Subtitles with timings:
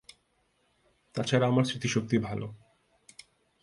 [1.15, 2.47] তা ছাড়া আমার স্মৃতিশক্তি ভালো।